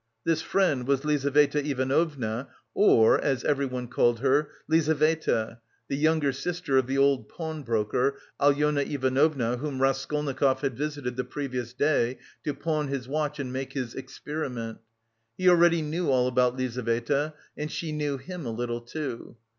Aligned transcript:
This 0.23 0.41
friend 0.41 0.87
was 0.87 1.05
Lizaveta 1.05 1.63
Ivanovna, 1.63 2.47
or, 2.73 3.21
as 3.23 3.43
everyone 3.43 3.87
called 3.87 4.19
her, 4.21 4.49
Lizaveta, 4.67 5.59
the 5.89 5.95
younger 5.95 6.31
sister 6.31 6.75
of 6.75 6.87
the 6.87 6.97
old 6.97 7.29
pawnbroker, 7.29 8.17
Alyona 8.39 8.81
Ivanovna, 8.81 9.57
whom 9.57 9.79
Raskolnikov 9.79 10.61
had 10.61 10.75
visited 10.75 11.17
the 11.17 11.23
previous 11.23 11.73
day 11.73 12.17
to 12.43 12.55
pawn 12.55 12.87
his 12.87 13.07
watch 13.07 13.37
and 13.37 13.53
make 13.53 13.73
his 13.73 13.93
experiment.... 13.93 14.79
He 15.37 15.47
already 15.47 15.83
knew 15.83 16.09
all 16.09 16.25
about 16.25 16.57
Lizaveta 16.57 17.35
and 17.55 17.71
she 17.71 17.91
knew 17.91 18.17
him 18.17 18.43
a 18.47 18.49
little 18.49 18.81
too. 18.81 19.37